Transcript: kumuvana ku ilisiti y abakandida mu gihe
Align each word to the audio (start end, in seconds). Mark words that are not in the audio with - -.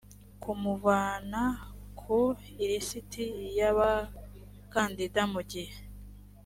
kumuvana 0.41 1.41
ku 1.99 2.17
ilisiti 2.63 3.25
y 3.57 3.61
abakandida 3.71 5.21
mu 5.33 5.41
gihe 5.51 5.77